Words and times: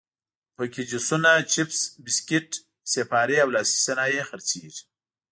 په 0.55 0.63
کې 0.73 0.81
جوسونه، 0.89 1.31
چپس، 1.53 1.79
بسکیټ، 2.03 2.49
سیپارې 2.93 3.37
او 3.43 3.49
لاسي 3.55 3.77
صنایع 3.85 4.23
خرڅېږي. 4.29 4.83